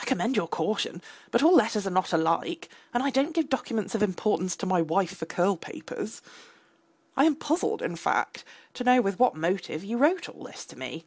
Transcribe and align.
I 0.00 0.04
commend 0.04 0.34
your 0.34 0.48
caution, 0.48 1.00
but 1.30 1.40
all 1.40 1.54
letters 1.54 1.86
are 1.86 1.90
not 1.90 2.12
alike, 2.12 2.68
and 2.92 3.00
I 3.00 3.10
don't 3.10 3.32
give 3.32 3.48
documents 3.48 3.94
of 3.94 4.02
importance 4.02 4.56
to 4.56 4.66
my 4.66 4.82
wife 4.82 5.16
for 5.18 5.26
curl 5.26 5.54
papers. 5.56 6.20
I 7.16 7.26
am 7.26 7.36
puzzled, 7.36 7.80
in 7.80 7.94
fact, 7.94 8.44
to 8.74 8.82
know 8.82 9.00
with 9.00 9.20
what 9.20 9.36
motive 9.36 9.84
you 9.84 9.98
wrote 9.98 10.28
all 10.28 10.42
this 10.42 10.64
to 10.64 10.76
me. 10.76 11.04